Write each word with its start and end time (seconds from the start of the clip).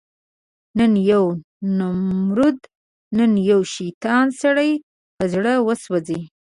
نن 0.77 0.93
یو 1.11 1.23
نمرود، 1.77 2.59
نن 3.17 3.31
یو 3.49 3.59
شیطان، 3.75 4.25
سړی 4.41 4.71
په 5.15 5.23
زړه 5.33 5.53
وسوځي 5.67 6.21